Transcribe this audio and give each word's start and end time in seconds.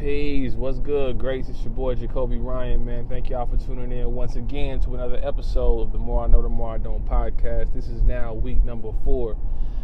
Peace. 0.00 0.54
What's 0.54 0.78
good, 0.78 1.18
Grace? 1.18 1.50
It's 1.50 1.60
your 1.60 1.74
boy 1.74 1.94
Jacoby 1.94 2.38
Ryan, 2.38 2.86
man. 2.86 3.06
Thank 3.06 3.28
y'all 3.28 3.44
for 3.44 3.58
tuning 3.62 3.92
in 3.92 4.10
once 4.14 4.34
again 4.34 4.80
to 4.80 4.94
another 4.94 5.20
episode 5.22 5.82
of 5.82 5.92
the 5.92 5.98
More 5.98 6.24
I 6.24 6.26
Know, 6.26 6.40
the 6.40 6.48
More 6.48 6.72
I 6.72 6.78
Don't 6.78 7.04
podcast. 7.04 7.74
This 7.74 7.86
is 7.88 8.00
now 8.00 8.32
week 8.32 8.64
number 8.64 8.92
four. 9.04 9.36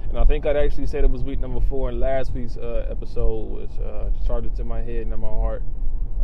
And 0.09 0.19
I 0.19 0.25
think 0.25 0.47
I'd 0.47 0.57
actually 0.57 0.87
said 0.87 1.05
it 1.05 1.11
was 1.11 1.23
week 1.23 1.39
number 1.39 1.61
four, 1.61 1.91
and 1.91 2.01
last 2.01 2.33
week's 2.33 2.57
uh, 2.57 2.87
episode 2.91 3.45
was 3.45 3.69
uh, 3.79 4.09
charged 4.27 4.57
to 4.57 4.65
my 4.65 4.81
head 4.81 5.03
and 5.03 5.13
in 5.13 5.21
my 5.21 5.29
heart. 5.29 5.63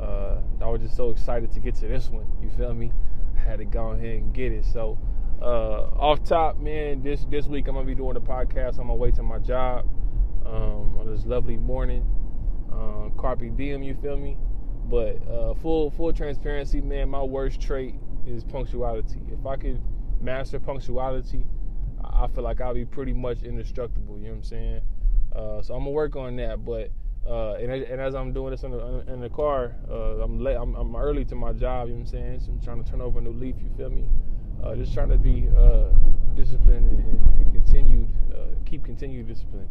Uh, 0.01 0.39
I 0.63 0.69
was 0.69 0.81
just 0.81 0.97
so 0.97 1.11
excited 1.11 1.53
to 1.53 1.61
get 1.61 1.75
to 1.75 1.87
this 1.87 2.09
one. 2.09 2.25
You 2.41 2.49
feel 2.57 2.73
me? 2.73 2.93
I 3.37 3.41
had 3.41 3.59
to 3.59 3.67
go 3.67 3.89
ahead 3.89 4.17
and 4.17 4.33
get 4.33 4.53
it. 4.53 4.65
So, 4.65 4.99
uh, 5.43 5.91
off 5.99 6.25
top, 6.25 6.59
man, 6.59 7.03
this 7.03 7.27
this 7.29 7.45
week 7.45 7.69
I'm 7.69 7.75
gonna 7.75 7.87
be 7.87 7.95
doing 7.95 8.15
the 8.15 8.23
podcast 8.23 8.79
on 8.79 8.87
my 8.87 8.95
way 8.95 9.11
to 9.11 9.23
my 9.23 9.39
job 9.39 9.87
um, 10.47 10.97
on 10.99 11.15
this 11.15 11.27
lovely 11.27 11.59
morning. 11.59 12.07
Um, 12.73 13.13
carpe 13.17 13.57
diem, 13.57 13.83
you 13.83 13.95
feel 14.03 14.17
me? 14.17 14.37
But 14.85 15.17
uh, 15.29 15.55
full 15.55 15.91
full 15.91 16.13
transparency, 16.13 16.81
man. 16.81 17.09
My 17.09 17.23
worst 17.23 17.61
trait 17.61 17.95
is 18.27 18.45
punctuality. 18.45 19.21
If 19.31 19.47
I 19.47 19.57
could 19.57 19.81
master 20.21 20.59
punctuality, 20.59 21.45
I 22.03 22.27
feel 22.29 22.45
like 22.45 22.61
I'll 22.61 22.75
be 22.75 22.85
pretty 22.85 23.13
much 23.13 23.43
indestructible. 23.43 24.19
You 24.19 24.25
know 24.25 24.31
what 24.31 24.37
I'm 24.37 24.43
saying? 24.43 24.81
Uh, 25.35 25.63
so 25.63 25.75
I'm 25.75 25.81
gonna 25.81 25.91
work 25.91 26.17
on 26.17 26.37
that. 26.37 26.65
But 26.65 26.91
uh, 27.27 27.55
and, 27.55 27.71
and, 27.71 28.01
as 28.01 28.15
I'm 28.15 28.33
doing 28.33 28.51
this 28.51 28.65
in 28.65 28.73
the, 28.73 29.05
in 29.07 29.21
the 29.21 29.29
car, 29.29 29.77
uh, 29.89 30.23
I'm 30.23 30.41
late. 30.41 30.57
I'm, 30.57 30.75
I'm, 30.75 30.97
early 30.97 31.25
to 31.27 31.37
my 31.37 31.53
job. 31.53 31.89
You 31.89 31.95
know 31.95 32.01
what 32.01 32.07
I'm 32.07 32.07
saying? 32.07 32.41
So 32.41 32.53
I'm 32.53 32.61
trying 32.61 32.83
to 32.83 32.91
turn 32.91 33.01
over 33.01 33.21
a 33.21 33.23
new 33.23 33.33
leaf. 33.33 33.55
You 33.63 33.71
feel 33.77 33.91
me? 33.91 34.05
Uh, 34.63 34.75
just 34.75 34.93
trying 34.93 35.09
to 35.09 35.19
be 35.19 35.49
uh, 35.57 35.91
disciplined 36.35 36.89
and, 36.91 37.29
and 37.39 37.53
continued, 37.53 38.09
uh, 38.35 38.55
keep 38.65 38.85
continued 38.85 39.29
discipline. 39.29 39.69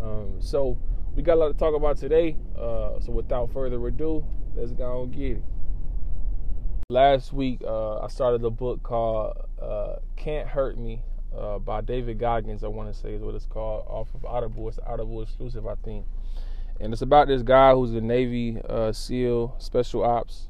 Um, 0.00 0.36
so 0.40 0.78
we 1.16 1.22
got 1.22 1.34
a 1.34 1.40
lot 1.40 1.48
to 1.48 1.54
talk 1.54 1.74
about 1.74 1.96
today. 1.96 2.36
Uh, 2.56 3.00
so 3.00 3.10
without 3.10 3.50
further 3.52 3.84
ado, 3.86 4.24
let's 4.54 4.72
go 4.72 5.04
and 5.04 5.12
get 5.12 5.38
it. 5.38 5.42
Last 6.90 7.32
week, 7.32 7.62
uh, 7.66 8.00
I 8.00 8.08
started 8.08 8.44
a 8.44 8.50
book 8.50 8.82
called 8.82 9.34
uh, 9.60 9.96
"Can't 10.14 10.46
Hurt 10.46 10.78
Me" 10.78 11.02
uh, 11.36 11.58
by 11.58 11.80
David 11.80 12.20
Goggins. 12.20 12.62
I 12.62 12.68
want 12.68 12.92
to 12.92 12.98
say 12.98 13.14
is 13.14 13.22
what 13.22 13.34
it's 13.34 13.46
called, 13.46 13.86
off 13.88 14.14
of 14.14 14.24
Audible. 14.26 14.68
It's 14.68 14.78
Audible 14.86 15.22
exclusive, 15.22 15.66
I 15.66 15.74
think. 15.76 16.04
And 16.78 16.92
it's 16.92 17.02
about 17.02 17.28
this 17.28 17.42
guy 17.42 17.72
who's 17.72 17.94
a 17.94 18.02
Navy 18.02 18.60
uh, 18.68 18.92
SEAL, 18.92 19.56
Special 19.58 20.04
Ops, 20.04 20.48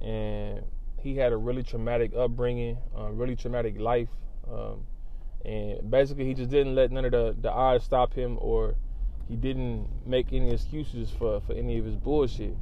and 0.00 0.62
he 1.02 1.16
had 1.16 1.32
a 1.32 1.36
really 1.36 1.62
traumatic 1.62 2.12
upbringing, 2.16 2.78
really 3.10 3.36
traumatic 3.36 3.78
life, 3.78 4.08
um, 4.50 4.86
and 5.44 5.90
basically 5.90 6.24
he 6.24 6.32
just 6.32 6.48
didn't 6.48 6.74
let 6.74 6.90
none 6.90 7.04
of 7.04 7.12
the, 7.12 7.36
the 7.38 7.50
odds 7.50 7.84
stop 7.84 8.14
him 8.14 8.38
or 8.40 8.76
he 9.28 9.36
didn't 9.36 9.86
make 10.06 10.32
any 10.32 10.52
excuses 10.52 11.10
for, 11.10 11.40
for 11.42 11.52
any 11.52 11.78
of 11.78 11.84
his 11.84 11.96
bullshit. 11.96 12.56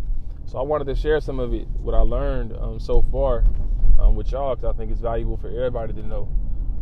So 0.47 0.59
I 0.59 0.62
wanted 0.62 0.86
to 0.86 0.95
share 0.95 1.20
some 1.20 1.41
of 1.41 1.55
it, 1.55 1.67
what 1.81 1.95
I 1.95 2.00
learned 2.00 2.56
um, 2.56 2.81
so 2.81 3.03
far 3.11 3.45
um, 3.98 4.14
with 4.14 4.31
y'all, 4.33 4.55
because 4.55 4.75
I 4.75 4.77
think 4.77 4.91
it's 4.91 5.00
valuable 5.00 5.36
for 5.36 5.48
everybody 5.48 5.92
to 5.92 6.06
know. 6.06 6.28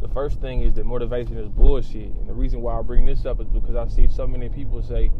The 0.00 0.08
first 0.08 0.40
thing 0.40 0.62
is 0.62 0.74
that 0.74 0.84
motivation 0.84 1.38
is 1.38 1.48
bullshit. 1.48 2.12
And 2.16 2.28
the 2.28 2.34
reason 2.34 2.60
why 2.60 2.78
I 2.78 2.82
bring 2.82 3.06
this 3.06 3.24
up 3.24 3.40
is 3.40 3.48
because 3.48 3.76
I 3.76 3.86
see 3.88 4.08
so 4.08 4.26
many 4.26 4.48
people 4.48 4.82
say, 4.82 5.10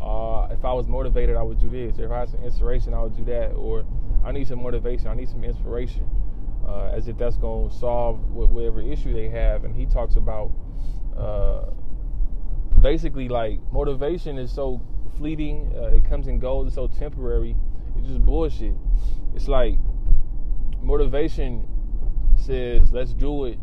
uh, 0.00 0.48
if 0.50 0.64
I 0.64 0.72
was 0.72 0.86
motivated, 0.88 1.36
I 1.36 1.42
would 1.42 1.60
do 1.60 1.70
this. 1.70 1.98
If 1.98 2.10
I 2.10 2.20
had 2.20 2.28
some 2.28 2.42
inspiration, 2.42 2.94
I 2.94 3.02
would 3.02 3.16
do 3.16 3.24
that. 3.26 3.52
Or 3.52 3.84
I 4.24 4.32
need 4.32 4.48
some 4.48 4.62
motivation, 4.62 5.08
I 5.08 5.14
need 5.14 5.28
some 5.28 5.44
inspiration. 5.44 6.08
Uh, 6.66 6.90
as 6.94 7.08
if 7.08 7.18
that's 7.18 7.36
to 7.36 7.70
solve 7.78 8.18
whatever 8.30 8.80
issue 8.80 9.12
they 9.12 9.28
have. 9.28 9.64
And 9.64 9.76
he 9.76 9.86
talks 9.86 10.16
about 10.16 10.50
uh, 11.16 11.66
basically 12.84 13.30
like 13.30 13.58
motivation 13.72 14.36
is 14.36 14.52
so 14.52 14.78
fleeting. 15.16 15.72
Uh, 15.74 15.86
it 15.86 16.04
comes 16.04 16.26
and 16.26 16.38
goes. 16.38 16.66
It's 16.66 16.74
so 16.74 16.86
temporary. 16.86 17.56
It's 17.96 18.08
just 18.08 18.22
bullshit. 18.22 18.74
It's 19.34 19.48
like 19.48 19.78
motivation 20.82 21.66
says, 22.36 22.92
let's 22.92 23.14
do 23.14 23.46
it 23.46 23.58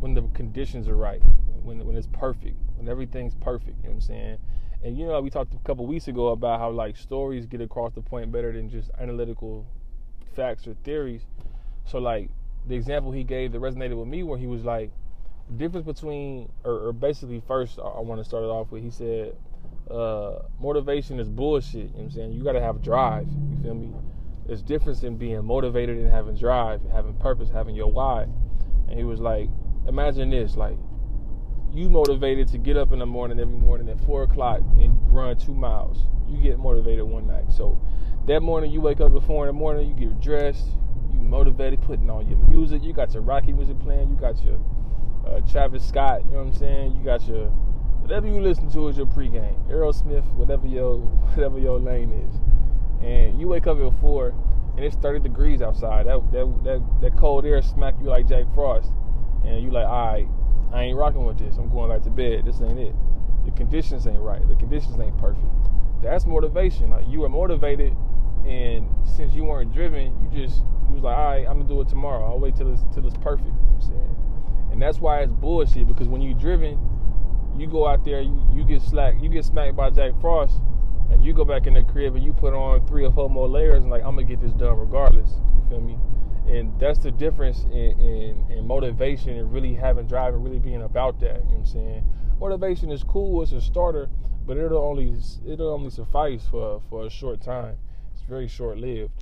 when 0.00 0.14
the 0.14 0.22
conditions 0.34 0.88
are 0.88 0.96
right, 0.96 1.22
when 1.62 1.86
when 1.86 1.96
it's 1.96 2.08
perfect, 2.08 2.56
when 2.74 2.88
everything's 2.88 3.36
perfect. 3.36 3.78
You 3.78 3.84
know 3.84 3.90
what 3.90 3.94
I'm 3.94 4.00
saying? 4.00 4.38
And 4.82 4.98
you 4.98 5.06
know, 5.06 5.20
we 5.20 5.30
talked 5.30 5.54
a 5.54 5.58
couple 5.58 5.86
weeks 5.86 6.08
ago 6.08 6.28
about 6.28 6.58
how 6.58 6.70
like 6.70 6.96
stories 6.96 7.46
get 7.46 7.60
across 7.60 7.92
the 7.94 8.02
point 8.02 8.32
better 8.32 8.52
than 8.52 8.68
just 8.68 8.90
analytical 8.98 9.64
facts 10.34 10.66
or 10.66 10.74
theories. 10.82 11.22
So 11.84 11.98
like 11.98 12.30
the 12.66 12.74
example 12.74 13.12
he 13.12 13.22
gave 13.22 13.52
that 13.52 13.60
resonated 13.60 13.96
with 13.96 14.08
me, 14.08 14.24
where 14.24 14.38
he 14.38 14.48
was 14.48 14.64
like, 14.64 14.90
difference 15.56 15.86
between, 15.86 16.50
or, 16.64 16.88
or 16.88 16.92
basically, 16.92 17.42
first 17.46 17.78
I, 17.78 17.82
I 17.82 18.00
want 18.00 18.20
to 18.20 18.24
start 18.24 18.44
it 18.44 18.48
off 18.48 18.70
with. 18.70 18.82
He 18.82 18.90
said, 18.90 19.36
uh, 19.90 20.40
motivation 20.60 21.18
is 21.18 21.28
bullshit. 21.28 21.74
You 21.74 21.82
know 21.84 21.90
what 21.90 22.02
I'm 22.02 22.10
saying? 22.10 22.32
You 22.32 22.44
got 22.44 22.52
to 22.52 22.60
have 22.60 22.82
drive. 22.82 23.26
You 23.28 23.62
feel 23.62 23.74
me? 23.74 23.92
There's 24.46 24.62
difference 24.62 25.02
in 25.02 25.16
being 25.16 25.44
motivated 25.44 25.98
and 25.98 26.10
having 26.10 26.36
drive, 26.36 26.80
having 26.92 27.14
purpose, 27.14 27.50
having 27.50 27.74
your 27.74 27.90
why. 27.90 28.26
And 28.88 28.98
he 28.98 29.04
was 29.04 29.20
like, 29.20 29.48
imagine 29.86 30.30
this, 30.30 30.56
like 30.56 30.76
you 31.72 31.88
motivated 31.88 32.48
to 32.48 32.58
get 32.58 32.76
up 32.76 32.92
in 32.92 32.98
the 32.98 33.06
morning 33.06 33.38
every 33.38 33.54
morning 33.54 33.88
at 33.88 34.00
four 34.04 34.24
o'clock 34.24 34.60
and 34.78 34.96
run 35.12 35.36
two 35.36 35.54
miles. 35.54 36.04
You 36.28 36.38
get 36.38 36.58
motivated 36.58 37.04
one 37.04 37.26
night. 37.26 37.52
So 37.52 37.80
that 38.26 38.40
morning 38.40 38.72
you 38.72 38.80
wake 38.80 39.00
up 39.00 39.14
at 39.14 39.22
four 39.22 39.48
in 39.48 39.54
the 39.54 39.58
morning, 39.58 39.88
you 39.88 39.94
get 39.94 40.20
dressed, 40.20 40.66
you 41.12 41.20
motivated, 41.20 41.80
putting 41.82 42.10
on 42.10 42.28
your 42.28 42.38
music. 42.48 42.82
You 42.82 42.92
got 42.92 43.12
your 43.14 43.22
Rocky 43.22 43.52
music 43.52 43.78
playing. 43.80 44.10
You 44.10 44.16
got 44.16 44.42
your 44.44 44.58
uh, 45.26 45.40
Travis 45.50 45.86
Scott, 45.86 46.24
you 46.24 46.32
know 46.32 46.38
what 46.38 46.48
I'm 46.48 46.54
saying? 46.54 46.96
You 46.96 47.04
got 47.04 47.26
your 47.26 47.50
whatever 48.00 48.26
you 48.26 48.40
listen 48.40 48.70
to 48.72 48.88
is 48.88 48.96
your 48.96 49.06
pregame. 49.06 49.54
Aerosmith, 49.68 50.26
whatever 50.34 50.66
your 50.66 50.98
whatever 51.34 51.58
your 51.58 51.78
lane 51.78 52.12
is. 52.12 52.36
And 53.06 53.40
you 53.40 53.48
wake 53.48 53.66
up 53.66 53.78
at 53.78 54.00
four 54.00 54.34
and 54.76 54.84
it's 54.84 54.96
30 54.96 55.20
degrees 55.20 55.62
outside. 55.62 56.06
That 56.06 56.20
that 56.32 56.64
that, 56.64 57.00
that 57.02 57.16
cold 57.16 57.44
air 57.44 57.62
smack 57.62 57.94
you 58.00 58.08
like 58.08 58.28
Jack 58.28 58.46
Frost. 58.54 58.90
And 59.44 59.62
you 59.62 59.70
like, 59.70 59.86
all 59.86 60.12
right, 60.12 60.28
I 60.72 60.82
ain't 60.84 60.98
rocking 60.98 61.24
with 61.24 61.38
this. 61.38 61.56
I'm 61.56 61.70
going 61.70 61.90
back 61.90 62.02
to 62.02 62.10
bed. 62.10 62.44
This 62.44 62.60
ain't 62.60 62.78
it. 62.78 62.94
The 63.44 63.50
conditions 63.52 64.06
ain't 64.06 64.20
right. 64.20 64.46
The 64.48 64.56
conditions 64.56 64.98
ain't 65.00 65.16
perfect. 65.18 65.46
That's 66.02 66.26
motivation. 66.26 66.90
Like 66.90 67.06
you 67.08 67.20
were 67.20 67.28
motivated 67.28 67.96
and 68.46 68.88
since 69.04 69.34
you 69.34 69.44
weren't 69.44 69.72
driven, 69.72 70.16
you 70.22 70.46
just 70.46 70.62
you 70.88 70.94
was 70.94 71.02
like, 71.04 71.16
all 71.16 71.24
right, 71.30 71.46
I'm 71.46 71.58
gonna 71.58 71.68
do 71.68 71.80
it 71.80 71.88
tomorrow. 71.88 72.24
I'll 72.24 72.38
wait 72.38 72.56
till 72.56 72.72
it's 72.72 72.82
till 72.92 73.06
it's 73.06 73.16
perfect. 73.18 73.46
You 73.48 73.52
know 73.52 73.76
what 73.76 73.84
I'm 73.84 73.88
saying 73.88 74.29
and 74.70 74.80
that's 74.80 74.98
why 74.98 75.20
it's 75.20 75.32
bullshit 75.32 75.86
because 75.86 76.08
when 76.08 76.22
you're 76.22 76.38
driven, 76.38 76.78
you 77.56 77.66
go 77.66 77.86
out 77.86 78.04
there, 78.04 78.20
you, 78.20 78.46
you 78.52 78.64
get 78.64 78.82
slack, 78.82 79.14
you 79.20 79.28
get 79.28 79.44
smacked 79.44 79.76
by 79.76 79.90
Jack 79.90 80.12
Frost, 80.20 80.60
and 81.10 81.24
you 81.24 81.32
go 81.32 81.44
back 81.44 81.66
in 81.66 81.74
the 81.74 81.82
crib 81.82 82.14
and 82.14 82.24
you 82.24 82.32
put 82.32 82.54
on 82.54 82.86
three 82.86 83.04
or 83.04 83.12
four 83.12 83.28
more 83.28 83.48
layers 83.48 83.82
and 83.82 83.90
like 83.90 84.02
I'm 84.02 84.14
gonna 84.14 84.24
get 84.24 84.40
this 84.40 84.52
done 84.52 84.78
regardless. 84.78 85.30
You 85.56 85.64
feel 85.68 85.80
me? 85.80 85.98
And 86.46 86.78
that's 86.80 86.98
the 86.98 87.10
difference 87.10 87.64
in, 87.64 88.00
in, 88.00 88.46
in 88.50 88.66
motivation 88.66 89.36
and 89.36 89.52
really 89.52 89.74
having 89.74 90.06
drive 90.06 90.34
and 90.34 90.42
really 90.44 90.58
being 90.58 90.82
about 90.82 91.20
that. 91.20 91.36
You 91.44 91.50
know 91.50 91.50
what 91.50 91.58
I'm 91.58 91.66
saying? 91.66 92.04
Motivation 92.40 92.90
is 92.90 93.04
cool, 93.04 93.42
it's 93.42 93.52
a 93.52 93.60
starter, 93.60 94.08
but 94.46 94.56
it'll 94.56 94.82
only 94.82 95.14
it'll 95.46 95.72
only 95.74 95.90
suffice 95.90 96.46
for 96.50 96.80
for 96.88 97.06
a 97.06 97.10
short 97.10 97.42
time. 97.42 97.76
It's 98.12 98.22
very 98.22 98.48
short 98.48 98.78
lived. 98.78 99.12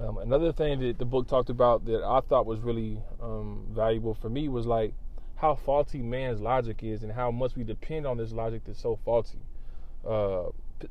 Um, 0.00 0.16
another 0.18 0.52
thing 0.52 0.80
that 0.80 0.98
the 0.98 1.04
book 1.04 1.28
talked 1.28 1.50
about 1.50 1.84
that 1.84 2.02
I 2.02 2.20
thought 2.20 2.46
was 2.46 2.60
really 2.60 2.98
um, 3.20 3.66
valuable 3.70 4.14
for 4.14 4.30
me 4.30 4.48
was 4.48 4.66
like 4.66 4.94
how 5.36 5.54
faulty 5.54 5.98
man's 5.98 6.40
logic 6.40 6.82
is 6.82 7.02
and 7.02 7.12
how 7.12 7.30
much 7.30 7.54
we 7.54 7.64
depend 7.64 8.06
on 8.06 8.16
this 8.16 8.32
logic 8.32 8.62
that's 8.66 8.80
so 8.80 8.98
faulty. 9.04 9.38
Uh, 10.06 10.44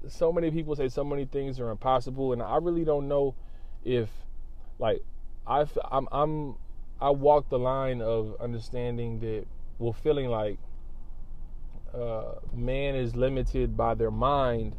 so 0.08 0.32
many 0.32 0.52
people 0.52 0.76
say 0.76 0.90
so 0.90 1.04
many 1.04 1.26
things 1.26 1.60
are 1.60 1.72
impossible, 1.72 2.34
and 2.34 2.42
I 2.42 2.58
really 2.58 2.86
don't 2.86 3.08
know 3.08 3.34
if 3.84 4.10
like 4.78 5.02
I 5.48 5.66
I'm, 5.90 6.08
I'm 6.12 6.56
I 7.02 7.10
walk 7.10 7.50
the 7.50 7.58
line 7.58 8.02
of 8.02 8.36
understanding 8.40 9.20
that 9.22 9.46
well 9.80 9.94
feeling 9.94 10.28
like 10.28 10.60
uh, 11.94 12.34
man 12.54 12.94
is 12.94 13.16
limited 13.16 13.76
by 13.76 13.96
their 13.96 14.12
mind 14.12 14.76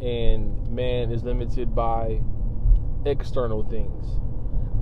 and 0.00 0.68
man 0.70 1.10
is 1.10 1.24
limited 1.24 1.74
by 1.74 2.20
external 3.04 3.64
things. 3.64 4.04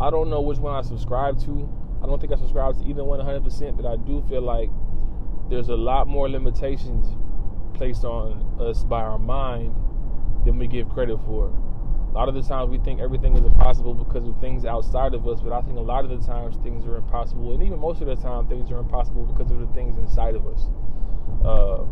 I 0.00 0.10
don't 0.10 0.28
know 0.28 0.40
which 0.40 0.58
one 0.58 0.74
I 0.74 0.82
subscribe 0.82 1.40
to. 1.44 1.68
I 2.02 2.06
don't 2.06 2.20
think 2.20 2.32
I 2.32 2.36
subscribe 2.36 2.78
to 2.78 2.84
either 2.84 3.02
one 3.02 3.20
100%, 3.20 3.76
but 3.76 3.86
I 3.86 3.96
do 3.96 4.22
feel 4.28 4.42
like 4.42 4.70
there's 5.48 5.68
a 5.68 5.76
lot 5.76 6.06
more 6.06 6.28
limitations 6.28 7.06
placed 7.74 8.04
on 8.04 8.60
us 8.60 8.84
by 8.84 9.00
our 9.00 9.18
mind 9.18 9.74
than 10.44 10.58
we 10.58 10.66
give 10.66 10.88
credit 10.90 11.18
for. 11.24 11.48
A 12.10 12.12
lot 12.12 12.28
of 12.28 12.34
the 12.34 12.42
times 12.42 12.70
we 12.70 12.78
think 12.78 13.00
everything 13.00 13.36
is 13.36 13.44
impossible 13.44 13.94
because 13.94 14.26
of 14.26 14.38
things 14.40 14.64
outside 14.64 15.14
of 15.14 15.26
us, 15.28 15.40
but 15.40 15.52
I 15.52 15.60
think 15.62 15.76
a 15.76 15.82
lot 15.82 16.04
of 16.04 16.10
the 16.10 16.26
times 16.26 16.56
things 16.62 16.86
are 16.86 16.96
impossible, 16.96 17.54
and 17.54 17.62
even 17.62 17.78
most 17.78 18.00
of 18.00 18.06
the 18.06 18.16
time 18.16 18.46
things 18.48 18.70
are 18.70 18.78
impossible 18.78 19.24
because 19.24 19.50
of 19.50 19.60
the 19.60 19.66
things 19.68 19.98
inside 19.98 20.34
of 20.34 20.46
us. 20.46 20.70
Uh, 21.44 21.84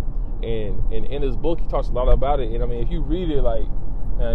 and 0.44 0.93
and 0.93 1.06
in 1.06 1.23
his 1.23 1.37
book 1.37 1.61
he 1.61 1.67
talks 1.69 1.88
a 1.88 1.93
lot 1.93 2.08
about 2.08 2.41
it. 2.41 2.52
And 2.52 2.62
I 2.62 2.67
mean, 2.67 2.82
if 2.82 2.91
you 2.91 3.00
read 3.00 3.31
it, 3.31 3.43
like 3.43 3.67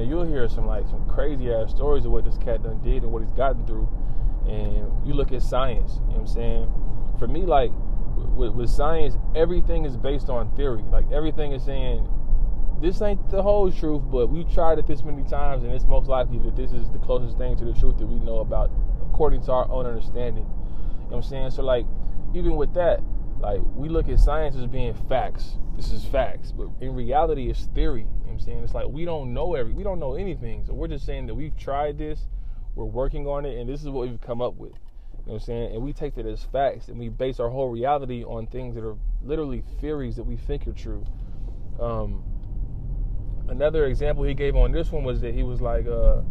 you'll 0.08 0.26
hear 0.26 0.48
some 0.50 0.66
like 0.66 0.88
some 0.88 1.08
crazy 1.08 1.54
ass 1.54 1.72
stories 1.72 2.06
of 2.06 2.12
what 2.12 2.26
this 2.26 2.38
cat 2.38 2.64
done 2.64 2.82
did 2.82 3.04
and 3.04 3.12
what 3.12 3.22
he's 3.22 3.34
gotten 3.34 3.66
through. 3.66 3.88
And 4.48 5.08
you 5.08 5.14
look 5.14 5.32
at 5.32 5.44
science, 5.44 5.94
you 5.94 6.00
know 6.00 6.08
what 6.08 6.20
I'm 6.22 6.28
saying? 6.28 6.74
For 7.20 7.28
me, 7.28 7.46
like 7.46 7.72
with, 8.36 8.54
with 8.54 8.70
science, 8.70 9.18
everything 9.36 9.86
is 9.86 9.96
based 9.96 10.30
on 10.30 10.54
theory. 10.56 10.84
Like 10.92 11.12
everything 11.12 11.52
is 11.52 11.64
saying 11.64 12.08
this 12.82 13.02
ain't 13.02 13.30
the 13.30 13.44
whole 13.44 13.72
truth, 13.72 14.04
but 14.10 14.28
we've 14.28 14.50
tried 14.52 14.80
it 14.80 14.88
this 14.88 15.04
many 15.04 15.24
times, 15.24 15.64
and 15.64 15.74
it's 15.74 15.86
most 15.86 16.08
likely 16.08 16.40
that 16.40 16.56
this 16.56 16.72
is 16.72 16.90
the 16.92 16.98
closest 17.00 17.38
thing 17.38 17.58
to 17.58 17.66
the 17.66 17.74
truth 17.74 17.98
that 17.98 18.06
we 18.06 18.20
know 18.20 18.40
about, 18.40 18.72
according 19.02 19.44
to 19.44 19.52
our 19.52 19.70
own 19.70 19.86
understanding. 19.86 20.46
You 20.46 21.12
know 21.12 21.18
what 21.18 21.18
I'm 21.18 21.24
saying? 21.24 21.52
So, 21.52 21.64
like, 21.64 21.86
even 22.34 22.56
with 22.56 22.74
that, 22.76 23.02
like, 23.40 23.62
we 23.76 23.90
look 23.90 24.10
at 24.10 24.20
science 24.20 24.56
as 24.56 24.68
being 24.68 24.94
facts. 25.08 25.58
This 25.76 25.92
is 25.94 26.04
facts, 26.04 26.52
but 26.52 26.68
in 26.82 26.94
reality, 26.94 27.50
it's 27.50 27.66
theory. 27.68 28.02
You 28.02 28.06
know 28.06 28.12
what 28.26 28.32
I'm 28.34 28.40
saying? 28.42 28.64
It's 28.64 28.74
like 28.74 28.88
we 28.88 29.06
don't 29.06 29.34
know 29.34 29.56
every, 29.56 29.72
we 29.72 29.84
don't 29.84 30.00
know 30.00 30.16
anything. 30.16 30.66
So 30.66 30.74
we're 30.74 30.90
just 30.90 31.06
saying 31.06 31.28
that 31.28 31.36
we've 31.36 31.58
tried 31.58 31.98
this, 31.98 32.28
we're 32.76 32.84
working 32.84 33.28
on 33.28 33.46
it, 33.46 33.58
and 33.58 33.70
this 33.70 33.82
is 33.82 33.88
what 33.88 34.10
we've 34.10 34.20
come 34.20 34.42
up 34.42 34.56
with. 34.56 34.74
You 34.74 35.26
know 35.26 35.34
what 35.34 35.34
I'm 35.36 35.40
saying? 35.40 35.76
And 35.76 35.84
we 35.84 35.94
take 35.94 36.16
that 36.16 36.26
as 36.26 36.44
facts, 36.44 36.90
and 36.90 37.00
we 37.00 37.08
base 37.08 37.40
our 37.40 37.50
whole 37.50 37.70
reality 37.70 38.26
on 38.26 38.48
things 38.48 38.76
that 38.76 38.84
are 38.84 38.98
literally 39.24 39.64
theories 39.80 40.18
that 40.18 40.24
we 40.24 40.36
think 40.36 40.68
are 40.68 40.74
true. 40.74 41.06
Um, 41.80 42.24
another 43.48 43.86
example 43.86 44.26
he 44.26 44.34
gave 44.34 44.58
on 44.58 44.74
this 44.74 44.92
one 44.92 45.04
was 45.04 45.22
that 45.22 45.34
he 45.34 45.44
was 45.44 45.62
like, 45.62 45.88
uh, 45.88 46.22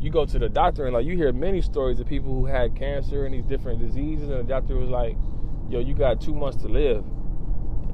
you 0.00 0.10
go 0.10 0.26
to 0.26 0.38
the 0.38 0.48
doctor 0.48 0.86
and 0.86 0.94
like 0.94 1.06
you 1.06 1.16
hear 1.16 1.32
many 1.32 1.62
stories 1.62 2.00
of 2.00 2.08
people 2.08 2.34
who 2.34 2.44
had 2.44 2.74
cancer 2.74 3.24
and 3.24 3.34
these 3.34 3.44
different 3.44 3.78
diseases, 3.78 4.30
and 4.30 4.40
the 4.40 4.42
doctor 4.42 4.76
was 4.76 4.90
like, 4.90 5.16
yo, 5.68 5.80
you 5.80 5.94
got 5.94 6.20
two 6.20 6.34
months 6.34 6.62
to 6.62 6.68
live, 6.68 7.04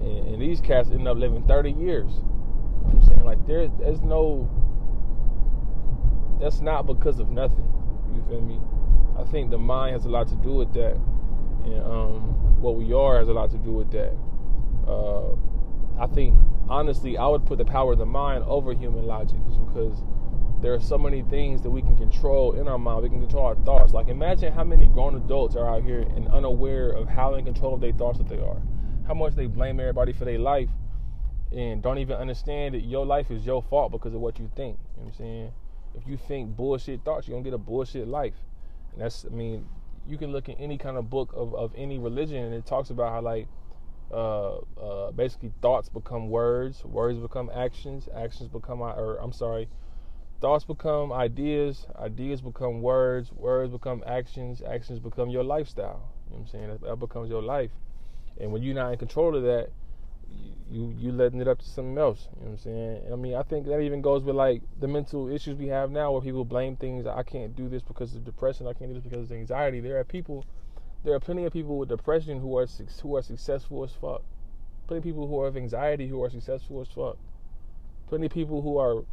and, 0.01 0.29
and 0.29 0.43
these 0.43 0.61
cats 0.61 0.91
end 0.91 1.07
up 1.07 1.17
living 1.17 1.43
30 1.47 1.71
years. 1.73 2.11
You 2.11 2.23
know 2.23 2.91
I'm 2.95 3.03
saying 3.03 3.25
like 3.25 3.47
there, 3.47 3.69
there's 3.79 4.01
no, 4.01 4.49
that's 6.41 6.61
not 6.61 6.87
because 6.87 7.21
of 7.21 7.31
nothing. 7.31 7.67
You 8.15 8.25
feel 8.29 8.41
me? 8.41 8.61
I 9.19 9.25
think 9.25 9.51
the 9.51 9.59
mind 9.59 9.95
has 9.95 10.05
a 10.05 10.09
lot 10.09 10.29
to 10.29 10.37
do 10.37 10.53
with 10.55 10.73
that, 10.75 10.97
and 11.65 11.83
um, 11.85 12.61
what 12.61 12.77
we 12.77 12.93
are 12.93 13.19
has 13.19 13.29
a 13.29 13.33
lot 13.33 13.51
to 13.51 13.59
do 13.59 13.71
with 13.71 13.91
that. 13.93 14.17
Uh, 14.89 15.35
I 16.01 16.07
think 16.07 16.35
honestly, 16.69 17.19
I 17.19 17.27
would 17.27 17.45
put 17.45 17.59
the 17.59 17.65
power 17.65 17.93
of 17.93 17.99
the 17.99 18.07
mind 18.07 18.45
over 18.45 18.73
human 18.73 19.07
logic 19.07 19.39
because 19.67 20.03
there 20.61 20.75
are 20.75 20.81
so 20.81 20.99
many 20.99 21.23
things 21.23 21.63
that 21.63 21.71
we 21.71 21.81
can 21.81 21.97
control 21.97 22.53
in 22.53 22.69
our 22.69 22.79
mind. 22.79 23.03
We 23.03 23.09
can 23.09 23.21
control 23.21 23.47
our 23.47 23.55
thoughts. 23.57 23.93
Like 23.93 24.09
imagine 24.09 24.53
how 24.53 24.65
many 24.65 24.87
grown 24.87 25.15
adults 25.17 25.57
are 25.57 25.69
out 25.69 25.83
here 25.83 26.01
and 26.01 26.29
unaware 26.29 26.91
of 26.91 27.09
how 27.09 27.35
in 27.35 27.45
control 27.45 27.75
of 27.75 27.81
their 27.81 27.93
thoughts 27.93 28.19
that 28.19 28.29
they 28.29 28.39
are. 28.39 28.61
How 29.07 29.15
much 29.15 29.35
they 29.35 29.47
blame 29.47 29.81
everybody 29.81 30.13
for 30.13 30.25
their 30.25 30.39
life 30.39 30.69
and 31.51 31.83
don't 31.83 31.99
even 31.99 32.17
understand 32.17 32.75
that 32.75 32.83
your 32.83 33.07
life 33.07 33.31
is 33.31 33.45
your 33.47 33.63
fault 33.63 33.91
because 33.91 34.15
of 34.15 34.21
what 34.21 34.39
you 34.39 34.51
think. 34.55 34.79
You 34.97 35.03
know 35.03 35.07
what 35.07 35.07
I'm 35.07 35.13
saying? 35.15 35.53
If 35.95 36.07
you 36.07 36.17
think 36.17 36.57
bullshit 36.57 37.05
thoughts, 37.05 37.27
you're 37.27 37.37
gonna 37.37 37.45
get 37.45 37.55
a 37.55 37.59
bullshit 37.59 38.07
life. 38.07 38.35
And 38.93 39.01
that's 39.01 39.25
I 39.25 39.35
mean, 39.35 39.67
you 40.07 40.19
can 40.19 40.31
look 40.31 40.49
in 40.49 40.57
any 40.57 40.77
kind 40.77 40.97
of 40.97 41.09
book 41.09 41.33
of, 41.35 41.55
of 41.55 41.73
any 41.77 41.99
religion 41.99 42.45
and 42.45 42.55
it 42.55 42.67
talks 42.67 42.91
about 42.91 43.13
how 43.13 43.23
like 43.23 43.49
uh, 44.13 44.57
uh, 44.81 45.11
basically 45.13 45.53
thoughts 45.63 45.89
become 45.89 46.29
words, 46.29 46.85
words 46.85 47.19
become 47.19 47.51
actions, 47.55 48.09
actions 48.15 48.49
become, 48.49 48.83
or 48.83 49.17
I'm 49.23 49.33
sorry, 49.33 49.69
thoughts 50.41 50.65
become 50.65 51.13
ideas, 51.13 51.87
ideas 51.97 52.41
become 52.41 52.81
words, 52.83 53.31
words 53.33 53.71
become 53.73 54.03
actions, 54.07 54.63
actions 54.63 54.99
become 54.99 55.29
your 55.31 55.45
lifestyle. 55.45 56.13
You 56.27 56.37
know 56.37 56.39
what 56.39 56.41
I'm 56.41 56.47
saying? 56.49 56.69
That, 56.69 56.81
that 56.83 56.97
becomes 56.97 57.29
your 57.29 57.43
life. 57.43 57.71
And 58.41 58.53
when 58.53 58.63
you're 58.63 58.75
not 58.75 58.93
in 58.93 58.99
control 58.99 59.37
of 59.37 59.43
that, 59.43 59.69
you 60.71 60.95
you 60.97 61.11
letting 61.11 61.41
it 61.41 61.49
up 61.49 61.59
to 61.59 61.65
something 61.65 61.99
else. 61.99 62.29
You 62.37 62.45
know 62.45 62.53
what 62.53 62.53
I'm 62.53 62.59
saying? 62.59 63.13
I 63.13 63.17
mean, 63.17 63.35
I 63.35 63.43
think 63.43 63.67
that 63.67 63.81
even 63.81 64.01
goes 64.01 64.23
with 64.23 64.37
like 64.37 64.63
the 64.79 64.89
mental 64.89 65.29
issues 65.29 65.59
we 65.59 65.67
have 65.67 65.91
now, 65.91 66.13
where 66.13 66.21
people 66.21 66.45
blame 66.45 66.77
things. 66.77 67.07
I 67.07 67.23
can't 67.23 67.57
do 67.57 67.69
this 67.69 67.83
because 67.83 68.15
of 68.15 68.25
depression. 68.25 68.67
I 68.67 68.73
can't 68.73 68.91
do 68.91 68.95
this 68.95 69.03
because 69.03 69.31
of 69.31 69.37
anxiety. 69.37 69.81
There 69.81 69.99
are 69.99 70.05
people 70.05 70.45
there 71.03 71.15
are 71.15 71.21
plenty 71.21 71.45
of 71.45 71.53
people 71.53 71.79
with 71.79 71.89
depression 71.89 72.41
who 72.41 72.57
are 72.57 72.67
who 73.03 73.17
are 73.17 73.23
successful 73.23 73.83
as 73.83 73.93
fuck. 73.93 74.23
Plenty 74.87 74.99
of 74.99 75.05
people 75.05 75.27
who 75.27 75.45
have 75.45 75.57
anxiety 75.57 76.09
who 76.09 76.23
are 76.23 76.31
successful 76.31 76.81
as 76.81 76.89
fuck. 76.89 77.17
Plenty 78.09 78.27
of 78.27 78.33
people 78.33 78.63
who 78.63 78.79
are 78.79 79.05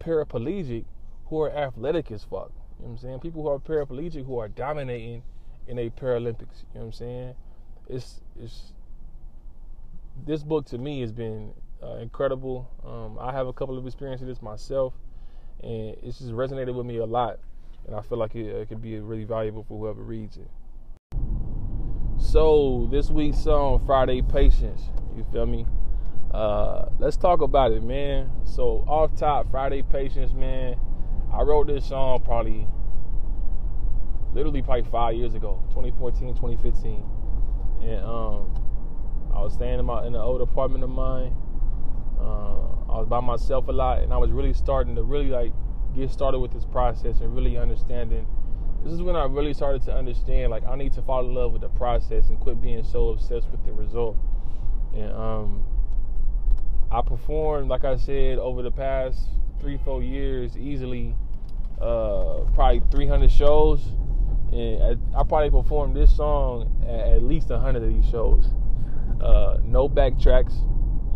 paraplegic 0.00 0.84
who 1.26 1.40
are 1.40 1.50
athletic 1.50 2.10
as 2.10 2.24
fuck. 2.24 2.50
You 2.78 2.86
know 2.86 2.88
what 2.88 2.90
I'm 2.90 2.98
saying? 2.98 3.20
People 3.20 3.42
who 3.42 3.48
are 3.48 3.58
paraplegic 3.58 4.26
who 4.26 4.38
are 4.38 4.48
dominating 4.48 5.22
in 5.68 5.78
a 5.78 5.90
Paralympics. 5.90 6.64
You 6.74 6.80
know 6.80 6.80
what 6.80 6.84
I'm 6.86 6.92
saying? 6.92 7.34
It's 7.88 8.20
it's 8.40 8.72
this 10.26 10.42
book 10.42 10.66
to 10.66 10.78
me 10.78 11.00
has 11.00 11.12
been 11.12 11.52
uh, 11.82 11.96
incredible. 11.96 12.68
Um, 12.84 13.18
I 13.20 13.32
have 13.32 13.46
a 13.46 13.52
couple 13.52 13.78
of 13.78 13.86
experiences 13.86 14.42
myself, 14.42 14.94
and 15.62 15.96
it's 16.02 16.18
just 16.18 16.32
resonated 16.32 16.74
with 16.74 16.86
me 16.86 16.98
a 16.98 17.06
lot. 17.06 17.38
And 17.86 17.96
I 17.96 18.02
feel 18.02 18.18
like 18.18 18.34
it, 18.34 18.46
it 18.46 18.68
could 18.68 18.82
be 18.82 18.98
really 18.98 19.24
valuable 19.24 19.64
for 19.64 19.78
whoever 19.78 20.02
reads 20.02 20.36
it. 20.36 20.50
So 22.18 22.88
this 22.90 23.08
week's 23.10 23.38
song, 23.38 23.82
Friday 23.86 24.22
Patience. 24.22 24.82
You 25.16 25.24
feel 25.32 25.46
me? 25.46 25.66
Uh, 26.30 26.88
let's 26.98 27.16
talk 27.16 27.40
about 27.40 27.72
it, 27.72 27.82
man. 27.82 28.30
So 28.44 28.84
off 28.86 29.16
top, 29.16 29.50
Friday 29.50 29.82
Patience, 29.82 30.32
man. 30.32 30.76
I 31.32 31.42
wrote 31.42 31.66
this 31.66 31.86
song 31.86 32.22
probably, 32.22 32.66
literally 34.32 34.62
probably 34.62 34.90
five 34.90 35.14
years 35.14 35.34
ago, 35.34 35.62
2014, 35.70 36.34
2015, 36.34 37.04
and 37.82 38.04
um, 38.04 39.30
I 39.34 39.42
was 39.42 39.54
staying 39.54 39.78
in 39.78 39.84
my 39.84 40.06
in 40.06 40.14
an 40.14 40.20
old 40.20 40.40
apartment 40.40 40.84
of 40.84 40.90
mine. 40.90 41.34
Uh, 42.18 42.92
I 42.92 42.98
was 42.98 43.06
by 43.08 43.20
myself 43.20 43.68
a 43.68 43.72
lot, 43.72 44.02
and 44.02 44.12
I 44.12 44.16
was 44.16 44.30
really 44.30 44.52
starting 44.52 44.94
to 44.96 45.02
really 45.02 45.30
like 45.30 45.52
get 45.94 46.10
started 46.10 46.38
with 46.38 46.52
this 46.52 46.64
process 46.64 47.20
and 47.20 47.34
really 47.34 47.56
understanding 47.56 48.26
this 48.82 48.92
is 48.94 49.02
when 49.02 49.14
I 49.14 49.24
really 49.24 49.52
started 49.52 49.82
to 49.82 49.94
understand 49.94 50.50
like 50.50 50.64
I 50.66 50.74
need 50.74 50.92
to 50.94 51.02
fall 51.02 51.20
in 51.26 51.34
love 51.34 51.52
with 51.52 51.60
the 51.60 51.68
process 51.68 52.28
and 52.28 52.40
quit 52.40 52.60
being 52.62 52.82
so 52.82 53.08
obsessed 53.08 53.50
with 53.50 53.64
the 53.64 53.72
result. 53.72 54.16
And 54.94 55.12
um, 55.12 55.64
I 56.90 57.02
performed, 57.02 57.68
like 57.68 57.84
I 57.84 57.96
said, 57.96 58.38
over 58.38 58.62
the 58.62 58.70
past 58.70 59.20
three, 59.60 59.78
four 59.84 60.02
years, 60.02 60.56
easily 60.56 61.14
uh, 61.80 62.44
probably 62.54 62.82
300 62.90 63.30
shows. 63.30 63.80
And 64.52 64.82
I, 64.82 65.20
I, 65.20 65.22
probably 65.22 65.50
performed 65.50 65.94
this 65.94 66.16
song 66.16 66.82
at, 66.82 67.14
at 67.14 67.22
least 67.22 67.50
100 67.50 67.82
of 67.82 67.88
these 67.88 68.10
shows. 68.10 68.46
Uh, 69.20 69.58
no 69.64 69.88
backtracks, 69.88 70.54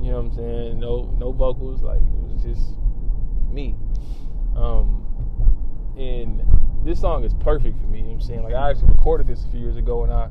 you 0.00 0.10
know 0.10 0.20
what 0.20 0.26
I'm 0.26 0.34
saying? 0.34 0.78
No, 0.78 1.12
no 1.18 1.32
vocals. 1.32 1.82
Like 1.82 1.98
it 2.00 2.32
was 2.32 2.42
just 2.42 2.78
me. 3.50 3.74
Um, 4.54 5.04
and 5.98 6.42
this 6.84 7.00
song 7.00 7.24
is 7.24 7.34
perfect 7.34 7.80
for 7.80 7.86
me. 7.86 7.98
You 7.98 8.04
know 8.04 8.10
what 8.10 8.14
I'm 8.14 8.20
saying? 8.20 8.42
Like 8.44 8.54
I 8.54 8.70
actually 8.70 8.88
recorded 8.88 9.26
this 9.26 9.44
a 9.44 9.48
few 9.48 9.60
years 9.60 9.76
ago, 9.76 10.04
and 10.04 10.12
I 10.12 10.28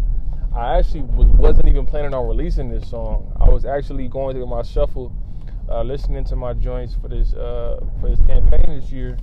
I 0.55 0.77
actually 0.77 1.01
wasn't 1.01 1.67
even 1.67 1.85
planning 1.85 2.13
on 2.13 2.27
releasing 2.27 2.69
this 2.69 2.87
song. 2.87 3.35
I 3.41 3.49
was 3.49 3.65
actually 3.65 4.07
going 4.07 4.35
through 4.35 4.45
my 4.45 4.61
shuffle, 4.61 5.11
uh, 5.69 5.83
listening 5.83 6.23
to 6.25 6.35
my 6.35 6.53
joints 6.53 6.95
for 7.01 7.07
this 7.07 7.33
uh, 7.33 7.79
for 8.01 8.09
this 8.09 8.19
campaign 8.27 8.79
this 8.79 8.91
year, 8.91 9.17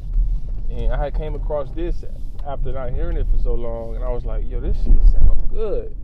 and 0.70 0.92
I 0.92 1.10
came 1.10 1.34
across 1.34 1.70
this 1.72 2.04
after 2.46 2.72
not 2.72 2.92
hearing 2.92 3.16
it 3.16 3.26
for 3.30 3.38
so 3.38 3.54
long, 3.54 3.94
and 3.94 4.04
I 4.04 4.10
was 4.10 4.24
like, 4.24 4.48
"Yo, 4.48 4.60
this 4.60 4.76
shit 4.78 5.02
sounds 5.12 5.42
good," 5.50 5.96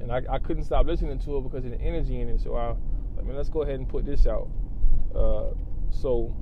and 0.00 0.12
I, 0.12 0.22
I 0.30 0.38
couldn't 0.38 0.64
stop 0.64 0.86
listening 0.86 1.18
to 1.20 1.38
it 1.38 1.42
because 1.42 1.64
of 1.64 1.70
the 1.70 1.80
energy 1.80 2.20
in 2.20 2.28
it. 2.28 2.40
So 2.40 2.54
I, 2.54 2.74
I 3.18 3.22
mean, 3.22 3.36
let's 3.36 3.48
go 3.48 3.62
ahead 3.62 3.76
and 3.76 3.88
put 3.88 4.04
this 4.04 4.26
out. 4.26 4.48
Uh, 5.14 5.54
so, 5.90 6.34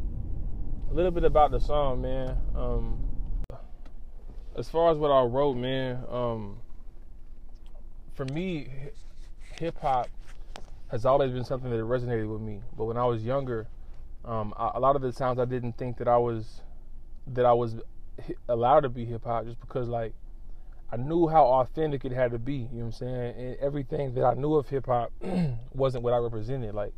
a 0.91 0.95
little 0.95 1.11
bit 1.11 1.25
about 1.25 1.51
the 1.51 1.61
song, 1.61 2.03
man. 2.03 2.37
Um, 2.57 2.99
as 4.57 4.69
far 4.69 4.91
as 4.91 4.99
what 4.99 5.11
I 5.11 5.23
wrote, 5.23 5.57
man, 5.57 6.05
um, 6.11 6.59
for 8.15 8.25
me, 8.27 8.69
hip 9.59 9.79
hop 9.81 10.09
has 10.93 11.07
always 11.07 11.33
been 11.33 11.45
something 11.45 11.71
that 11.71 11.79
resonated 11.79 12.31
with 12.31 12.43
me. 12.43 12.61
But 12.77 12.85
when 12.85 12.99
I 12.99 13.05
was 13.07 13.25
younger, 13.25 13.67
um, 14.27 14.55
a 14.57 14.79
lot 14.79 14.95
of 14.95 15.03
the 15.03 15.11
times 15.11 15.39
I 15.39 15.47
didn't 15.47 15.79
think 15.79 15.97
that 15.97 16.07
I 16.07 16.19
was 16.19 16.61
that 17.27 17.47
I 17.47 17.53
was 17.55 17.77
allowed 18.49 18.81
to 18.81 18.91
be 18.91 19.07
hip 19.07 19.25
hop 19.25 19.47
just 19.47 19.59
because 19.59 19.89
like 19.89 20.13
I 20.93 20.97
knew 20.97 21.29
how 21.29 21.45
authentic 21.45 22.05
it 22.05 22.13
had 22.13 22.31
to 22.33 22.39
be. 22.39 22.53
You 22.53 22.61
know 22.61 22.69
what 22.71 22.85
I'm 22.85 22.93
saying? 22.93 23.35
And 23.39 23.57
everything 23.57 24.15
that 24.15 24.25
I 24.25 24.35
knew 24.35 24.55
of 24.55 24.69
hip 24.69 24.87
hop 24.87 25.11
wasn't 25.73 26.05
what 26.05 26.13
I 26.13 26.19
represented. 26.19 26.75
Like 26.75 26.93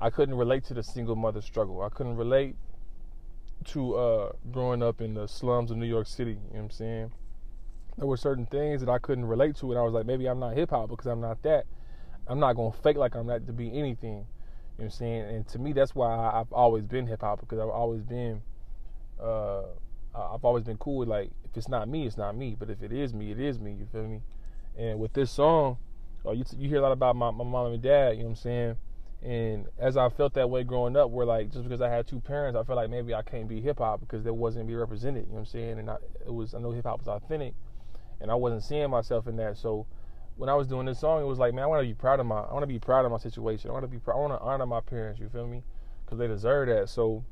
I 0.00 0.10
couldn't 0.10 0.34
relate 0.34 0.64
to 0.64 0.74
the 0.74 0.82
single 0.82 1.14
mother 1.14 1.40
struggle. 1.40 1.82
I 1.82 1.88
couldn't 1.88 2.16
relate 2.16 2.56
to 3.66 3.94
uh, 3.94 4.32
growing 4.50 4.82
up 4.82 5.00
in 5.00 5.14
the 5.14 5.28
slums 5.28 5.70
of 5.70 5.76
New 5.76 5.86
York 5.86 6.08
City. 6.08 6.32
You 6.32 6.36
know 6.36 6.42
what 6.50 6.60
I'm 6.62 6.70
saying? 6.70 7.12
There 7.96 8.06
were 8.08 8.16
certain 8.16 8.46
things 8.46 8.80
that 8.80 8.90
I 8.90 8.98
couldn't 8.98 9.26
relate 9.26 9.54
to, 9.56 9.70
and 9.70 9.78
I 9.78 9.82
was 9.82 9.92
like, 9.92 10.06
maybe 10.06 10.26
I'm 10.26 10.40
not 10.40 10.54
hip 10.54 10.70
hop 10.70 10.88
because 10.88 11.06
I'm 11.06 11.20
not 11.20 11.42
that. 11.44 11.66
I'm 12.26 12.38
not 12.38 12.54
gonna 12.54 12.72
fake 12.72 12.96
like 12.96 13.14
I'm 13.14 13.26
not 13.26 13.46
to 13.46 13.52
be 13.52 13.76
anything. 13.76 14.10
You 14.10 14.14
know 14.14 14.24
what 14.76 14.84
I'm 14.84 14.90
saying? 14.90 15.22
And 15.22 15.48
to 15.48 15.58
me, 15.58 15.72
that's 15.72 15.94
why 15.94 16.30
I've 16.32 16.52
always 16.52 16.84
been 16.84 17.06
hip 17.06 17.20
hop 17.20 17.40
because 17.40 17.58
I've 17.58 17.68
always 17.68 18.02
been, 18.02 18.40
uh, 19.22 19.62
I've 20.14 20.44
always 20.44 20.64
been 20.64 20.78
cool 20.78 20.98
with 20.98 21.08
like, 21.08 21.30
if 21.44 21.56
it's 21.56 21.68
not 21.68 21.88
me, 21.88 22.06
it's 22.06 22.16
not 22.16 22.36
me. 22.36 22.56
But 22.58 22.70
if 22.70 22.82
it 22.82 22.92
is 22.92 23.12
me, 23.12 23.30
it 23.30 23.40
is 23.40 23.58
me. 23.58 23.72
You 23.72 23.86
feel 23.92 24.06
me? 24.06 24.22
And 24.78 24.98
with 24.98 25.12
this 25.12 25.30
song, 25.30 25.76
uh, 26.24 26.32
you, 26.32 26.44
you 26.56 26.68
hear 26.68 26.78
a 26.78 26.82
lot 26.82 26.92
about 26.92 27.16
my, 27.16 27.30
my 27.30 27.44
mom 27.44 27.72
and 27.72 27.82
dad. 27.82 28.12
You 28.12 28.18
know 28.18 28.24
what 28.24 28.30
I'm 28.30 28.36
saying? 28.36 28.76
And 29.22 29.66
as 29.78 29.98
I 29.98 30.08
felt 30.08 30.32
that 30.34 30.48
way 30.48 30.64
growing 30.64 30.96
up, 30.96 31.10
where 31.10 31.26
like 31.26 31.52
just 31.52 31.64
because 31.64 31.82
I 31.82 31.90
had 31.90 32.06
two 32.06 32.20
parents, 32.20 32.58
I 32.58 32.62
felt 32.62 32.76
like 32.76 32.88
maybe 32.88 33.12
I 33.12 33.22
can't 33.22 33.48
be 33.48 33.60
hip 33.60 33.78
hop 33.78 34.00
because 34.00 34.24
there 34.24 34.32
wasn't 34.32 34.66
be 34.66 34.74
represented. 34.74 35.24
You 35.24 35.28
know 35.30 35.34
what 35.34 35.40
I'm 35.40 35.46
saying? 35.46 35.78
And 35.78 35.90
I, 35.90 35.96
it 36.24 36.32
was 36.32 36.54
I 36.54 36.58
know 36.58 36.70
hip 36.70 36.86
hop 36.86 37.00
was 37.00 37.08
authentic, 37.08 37.52
and 38.20 38.30
I 38.30 38.34
wasn't 38.34 38.62
seeing 38.62 38.88
myself 38.88 39.26
in 39.26 39.36
that. 39.36 39.58
So 39.58 39.86
when 40.40 40.48
I 40.48 40.54
was 40.54 40.66
doing 40.66 40.86
this 40.86 40.98
song, 40.98 41.22
it 41.22 41.26
was 41.26 41.38
like, 41.38 41.54
man, 41.54 41.64
I 41.64 41.66
want 41.66 41.82
to 41.82 41.86
be 41.86 41.94
proud 41.94 42.18
of 42.18 42.26
my, 42.26 42.40
I 42.40 42.52
want 42.52 42.62
to 42.62 42.66
be 42.66 42.78
proud 42.78 43.04
of 43.04 43.12
my 43.12 43.18
situation. 43.18 43.70
I 43.70 43.72
want 43.74 43.84
to 43.84 43.88
be, 43.88 43.98
proud, 43.98 44.16
I 44.16 44.20
want 44.20 44.32
to 44.32 44.40
honor 44.40 44.66
my 44.66 44.80
parents. 44.80 45.20
You 45.20 45.28
feel 45.28 45.46
me? 45.46 45.62
because 46.10 46.18
they 46.18 46.26
deserve 46.26 46.68
that. 46.68 46.88
So 46.88 47.24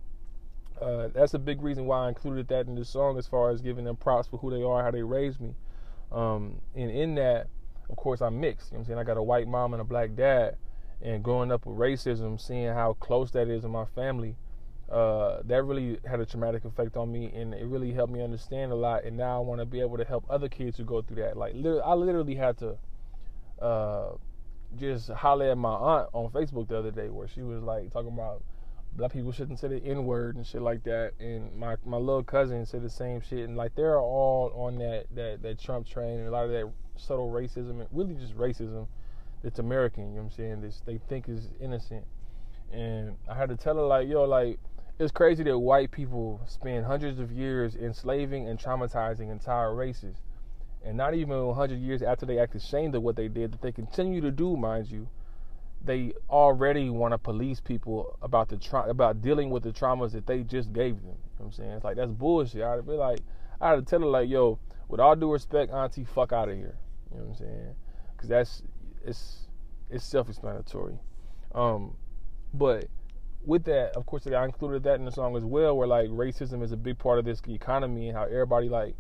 uh, 0.80 1.08
that's 1.12 1.34
a 1.34 1.38
big 1.38 1.62
reason 1.62 1.86
why 1.86 2.06
I 2.06 2.08
included 2.08 2.46
that 2.48 2.68
in 2.68 2.76
the 2.76 2.84
song, 2.84 3.18
as 3.18 3.26
far 3.26 3.50
as 3.50 3.60
giving 3.60 3.84
them 3.84 3.96
props 3.96 4.28
for 4.28 4.38
who 4.38 4.50
they 4.50 4.62
are, 4.62 4.84
how 4.84 4.92
they 4.92 5.02
raised 5.02 5.40
me. 5.40 5.54
Um, 6.12 6.60
and 6.76 6.90
in 6.90 7.16
that, 7.16 7.48
of 7.90 7.96
course, 7.96 8.20
I'm 8.20 8.40
mixed. 8.40 8.70
You 8.70 8.76
know 8.76 8.78
what 8.78 8.84
I'm 8.84 8.86
saying? 8.86 8.98
I 9.00 9.04
got 9.04 9.16
a 9.16 9.22
white 9.22 9.48
mom 9.48 9.74
and 9.74 9.80
a 9.80 9.84
black 9.84 10.14
dad. 10.14 10.56
And 11.02 11.22
growing 11.22 11.50
up 11.50 11.66
with 11.66 11.76
racism, 11.76 12.40
seeing 12.40 12.68
how 12.68 12.94
close 12.94 13.32
that 13.32 13.48
is 13.48 13.64
in 13.64 13.70
my 13.70 13.84
family, 13.84 14.36
uh, 14.90 15.42
that 15.44 15.64
really 15.64 15.98
had 16.08 16.20
a 16.20 16.26
traumatic 16.26 16.64
effect 16.64 16.96
on 16.96 17.12
me, 17.12 17.30
and 17.34 17.54
it 17.54 17.66
really 17.66 17.92
helped 17.92 18.12
me 18.12 18.22
understand 18.22 18.72
a 18.72 18.74
lot. 18.74 19.04
And 19.04 19.16
now 19.16 19.36
I 19.36 19.40
want 19.40 19.60
to 19.60 19.66
be 19.66 19.80
able 19.80 19.96
to 19.96 20.04
help 20.04 20.24
other 20.30 20.48
kids 20.48 20.76
who 20.76 20.84
go 20.84 21.02
through 21.02 21.22
that. 21.22 21.36
Like, 21.36 21.54
I 21.54 21.94
literally 21.94 22.36
had 22.36 22.58
to 22.58 22.78
uh, 23.60 24.10
just 24.76 25.10
holler 25.10 25.50
at 25.50 25.58
my 25.58 25.72
aunt 25.72 26.08
on 26.12 26.30
Facebook 26.30 26.68
the 26.68 26.78
other 26.78 26.90
day, 26.90 27.08
where 27.08 27.28
she 27.28 27.42
was 27.42 27.62
like 27.62 27.90
talking 27.92 28.12
about 28.12 28.42
black 28.94 29.12
people 29.12 29.32
shouldn't 29.32 29.58
say 29.58 29.68
the 29.68 29.82
N 29.84 30.04
word 30.04 30.36
and 30.36 30.46
shit 30.46 30.62
like 30.62 30.84
that. 30.84 31.12
And 31.20 31.54
my 31.56 31.76
my 31.84 31.96
little 31.96 32.24
cousin 32.24 32.66
said 32.66 32.82
the 32.82 32.90
same 32.90 33.20
shit. 33.20 33.48
And 33.48 33.56
like 33.56 33.74
they're 33.74 33.98
all 33.98 34.52
on 34.54 34.78
that 34.78 35.06
that 35.14 35.42
that 35.42 35.58
Trump 35.58 35.86
train 35.86 36.18
and 36.18 36.28
a 36.28 36.30
lot 36.30 36.44
of 36.44 36.50
that 36.50 36.70
subtle 36.96 37.30
racism 37.30 37.80
and 37.80 37.86
really 37.92 38.14
just 38.14 38.36
racism 38.36 38.86
that's 39.42 39.58
American. 39.58 40.10
You 40.10 40.16
know 40.16 40.22
what 40.22 40.32
I'm 40.32 40.36
saying? 40.36 40.60
This 40.60 40.82
they 40.84 40.98
think 41.08 41.28
is 41.28 41.48
innocent. 41.60 42.04
And 42.72 43.16
I 43.28 43.34
had 43.34 43.48
to 43.48 43.56
tell 43.56 43.76
her 43.76 43.82
like, 43.82 44.08
yo, 44.08 44.24
like 44.24 44.58
it's 44.98 45.12
crazy 45.12 45.44
that 45.44 45.58
white 45.58 45.90
people 45.92 46.40
spend 46.46 46.84
hundreds 46.84 47.20
of 47.20 47.30
years 47.30 47.76
enslaving 47.76 48.48
and 48.48 48.58
traumatizing 48.58 49.30
entire 49.30 49.74
races. 49.74 50.16
And 50.84 50.96
not 50.96 51.14
even 51.14 51.46
100 51.46 51.76
years 51.76 52.02
after 52.02 52.24
they 52.24 52.38
act 52.38 52.54
ashamed 52.54 52.94
of 52.94 53.02
what 53.02 53.16
they 53.16 53.28
did, 53.28 53.52
that 53.52 53.62
they 53.62 53.72
continue 53.72 54.20
to 54.20 54.30
do, 54.30 54.56
mind 54.56 54.90
you, 54.90 55.08
they 55.84 56.12
already 56.28 56.90
want 56.90 57.12
to 57.12 57.18
police 57.18 57.60
people 57.60 58.18
about 58.22 58.48
the 58.48 58.56
tra- 58.56 58.88
about 58.88 59.20
dealing 59.22 59.50
with 59.50 59.62
the 59.62 59.72
traumas 59.72 60.12
that 60.12 60.26
they 60.26 60.42
just 60.42 60.72
gave 60.72 60.96
them. 60.96 61.06
You 61.06 61.10
know 61.10 61.16
what 61.38 61.46
I'm 61.46 61.52
saying? 61.52 61.70
It's 61.70 61.84
like 61.84 61.96
that's 61.96 62.10
bullshit. 62.10 62.62
I'd 62.62 62.86
be 62.86 62.92
like, 62.92 63.20
I 63.60 63.70
had 63.70 63.76
to 63.76 63.82
tell 63.82 64.00
her 64.00 64.06
like, 64.06 64.28
yo, 64.28 64.58
with 64.88 65.00
all 65.00 65.14
due 65.14 65.32
respect, 65.32 65.72
auntie, 65.72 66.04
fuck 66.04 66.32
out 66.32 66.48
of 66.48 66.56
here. 66.56 66.76
You 67.10 67.18
know 67.18 67.24
what 67.24 67.30
I'm 67.30 67.36
saying? 67.36 67.74
Because 68.16 68.28
that's 68.28 68.62
it's 69.04 69.48
it's 69.90 70.04
self-explanatory. 70.04 70.98
Um, 71.54 71.96
but 72.52 72.86
with 73.44 73.64
that, 73.64 73.96
of 73.96 74.04
course, 74.06 74.26
I 74.26 74.44
included 74.44 74.82
that 74.82 74.96
in 74.96 75.04
the 75.04 75.12
song 75.12 75.36
as 75.36 75.44
well, 75.44 75.76
where 75.76 75.86
like 75.86 76.08
racism 76.08 76.62
is 76.62 76.72
a 76.72 76.76
big 76.76 76.98
part 76.98 77.18
of 77.18 77.24
this 77.24 77.40
economy 77.48 78.08
and 78.08 78.16
how 78.16 78.24
everybody 78.24 78.68
like 78.68 78.94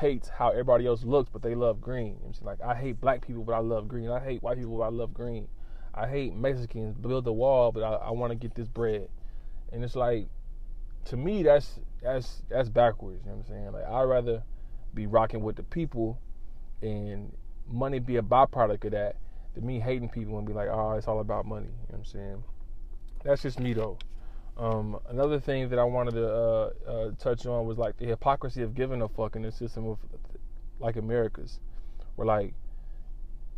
hates 0.00 0.28
how 0.28 0.50
everybody 0.50 0.86
else 0.86 1.04
looks, 1.04 1.28
but 1.30 1.42
they 1.42 1.54
love 1.54 1.80
green. 1.80 2.16
You 2.22 2.28
know? 2.28 2.32
Like 2.42 2.60
I 2.62 2.74
hate 2.74 3.00
black 3.00 3.26
people, 3.26 3.44
but 3.44 3.52
I 3.52 3.58
love 3.58 3.86
green. 3.86 4.10
I 4.10 4.18
hate 4.18 4.42
white 4.42 4.56
people, 4.56 4.78
but 4.78 4.84
I 4.84 4.88
love 4.88 5.12
green. 5.12 5.46
I 5.94 6.08
hate 6.08 6.34
Mexicans 6.34 6.96
build 6.96 7.26
a 7.26 7.32
wall, 7.32 7.72
but 7.72 7.82
I, 7.82 7.94
I 7.94 8.10
want 8.10 8.30
to 8.30 8.36
get 8.36 8.54
this 8.54 8.68
bread. 8.68 9.08
And 9.72 9.84
it's 9.84 9.96
like, 9.96 10.28
to 11.06 11.16
me, 11.16 11.42
that's 11.42 11.78
that's 12.02 12.42
that's 12.48 12.68
backwards. 12.68 13.20
You 13.24 13.30
know 13.30 13.36
what 13.36 13.46
I'm 13.46 13.52
saying? 13.52 13.72
Like 13.72 13.84
I'd 13.84 14.02
rather 14.04 14.42
be 14.94 15.06
rocking 15.06 15.42
with 15.42 15.56
the 15.56 15.62
people, 15.62 16.18
and 16.82 17.32
money 17.68 17.98
be 17.98 18.16
a 18.16 18.22
byproduct 18.22 18.84
of 18.86 18.92
that, 18.92 19.16
than 19.54 19.66
me 19.66 19.80
hating 19.80 20.08
people 20.08 20.38
and 20.38 20.46
be 20.46 20.52
like, 20.52 20.68
oh, 20.68 20.92
it's 20.92 21.08
all 21.08 21.20
about 21.20 21.46
money. 21.46 21.66
You 21.66 21.72
know 21.72 21.86
what 21.88 21.98
I'm 21.98 22.04
saying? 22.04 22.44
That's 23.24 23.42
just 23.42 23.60
me 23.60 23.74
though. 23.74 23.98
Um, 24.56 24.98
another 25.08 25.40
thing 25.40 25.68
that 25.70 25.78
I 25.78 25.84
wanted 25.84 26.12
to 26.12 26.28
uh, 26.28 26.70
uh, 26.86 27.10
touch 27.18 27.46
on 27.46 27.66
was 27.66 27.78
like 27.78 27.96
the 27.96 28.06
hypocrisy 28.06 28.62
of 28.62 28.74
giving 28.74 29.00
a 29.00 29.08
fuck 29.08 29.36
in 29.36 29.42
the 29.42 29.52
system 29.52 29.86
of 29.86 29.98
like 30.78 30.96
America's, 30.96 31.60
where 32.16 32.26
like 32.26 32.54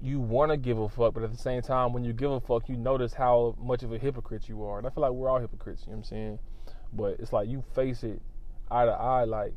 you 0.03 0.19
want 0.19 0.51
to 0.51 0.57
give 0.57 0.79
a 0.79 0.89
fuck, 0.89 1.15
but 1.15 1.23
at 1.23 1.31
the 1.31 1.39
same 1.39 1.63
time, 1.63 1.93
when 1.93 2.05
you 2.05 2.13
give 2.13 2.31
a 2.33 2.41
fuck, 2.41 2.69
you 2.69 2.77
notice 2.77 3.15
how 3.15 3.55
much 3.61 3.85
of 3.85 3.93
a 3.93 3.99
hypocrite 3.99 4.49
you 4.49 4.65
are. 4.65 4.79
And 4.79 4.87
I 4.87 4.91
feel 4.91 5.03
like 5.03 5.13
we're 5.13 5.29
all 5.29 5.39
hypocrites, 5.39 5.83
you 5.87 5.93
know 5.93 5.99
what 5.99 5.99
I'm 5.99 6.05
saying? 6.05 6.39
But 6.93 7.21
it's 7.21 7.33
like 7.33 7.49
you 7.49 7.63
face 7.75 8.03
it 8.03 8.21
eye 8.69 8.85
to 8.85 8.91
eye. 8.91 9.25
Like, 9.25 9.55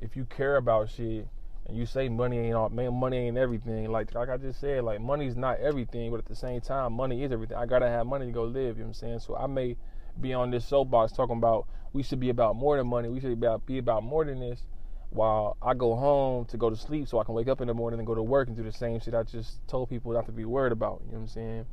if 0.00 0.16
you 0.16 0.24
care 0.24 0.56
about 0.56 0.88
shit 0.90 1.28
and 1.66 1.76
you 1.76 1.84
say 1.84 2.08
money 2.08 2.38
ain't 2.38 2.54
all, 2.54 2.70
man, 2.70 2.98
money 2.98 3.18
ain't 3.18 3.36
everything. 3.36 3.90
Like, 3.90 4.14
like 4.14 4.30
I 4.30 4.38
just 4.38 4.60
said, 4.60 4.82
like 4.82 5.00
money's 5.00 5.36
not 5.36 5.60
everything, 5.60 6.10
but 6.10 6.18
at 6.18 6.26
the 6.26 6.36
same 6.36 6.62
time, 6.62 6.94
money 6.94 7.22
is 7.22 7.30
everything. 7.30 7.58
I 7.58 7.66
gotta 7.66 7.88
have 7.88 8.06
money 8.06 8.26
to 8.26 8.32
go 8.32 8.44
live. 8.44 8.78
You 8.78 8.84
know 8.84 8.88
what 8.88 8.88
I'm 8.88 8.94
saying? 8.94 9.18
So 9.20 9.36
I 9.36 9.46
may 9.46 9.76
be 10.20 10.34
on 10.34 10.50
this 10.50 10.66
soapbox 10.66 11.12
talking 11.12 11.36
about 11.36 11.66
we 11.92 12.02
should 12.02 12.20
be 12.20 12.30
about 12.30 12.56
more 12.56 12.76
than 12.76 12.86
money. 12.86 13.08
We 13.08 13.20
should 13.20 13.38
be 13.40 13.46
about, 13.46 13.66
be 13.66 13.78
about 13.78 14.02
more 14.02 14.24
than 14.24 14.40
this 14.40 14.62
while 15.10 15.58
I 15.62 15.74
go 15.74 15.94
home 15.94 16.46
to 16.46 16.56
go 16.56 16.70
to 16.70 16.76
sleep 16.76 17.06
so 17.06 17.18
I 17.18 17.24
can 17.24 17.34
wake 17.34 17.48
up 17.48 17.60
in 17.60 17.68
the 17.68 17.74
morning 17.74 18.00
and 18.00 18.06
go 18.06 18.14
to 18.14 18.22
work 18.22 18.48
and 18.48 18.56
do 18.56 18.62
the 18.62 18.72
same 18.72 18.98
shit 18.98 19.14
I 19.14 19.22
just 19.24 19.66
told 19.68 19.90
people 19.90 20.12
not 20.12 20.26
to 20.26 20.32
be 20.32 20.46
worried 20.46 20.72
about. 20.72 21.02
You 21.04 21.12
know 21.12 21.18
what 21.18 21.22
I'm 21.22 21.28
saying? 21.28 21.66